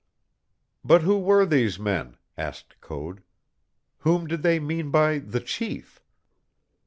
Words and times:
"But 0.83 1.03
who 1.03 1.19
were 1.19 1.45
these 1.45 1.77
men?" 1.77 2.17
asked 2.35 2.81
Code. 2.81 3.21
"Whom 3.99 4.25
did 4.25 4.41
they 4.41 4.59
mean 4.59 4.89
by 4.89 5.19
the 5.19 5.39
chief?" 5.41 6.01